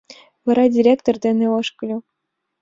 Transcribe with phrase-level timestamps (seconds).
[0.45, 1.97] Вара директор деке ошкыльо.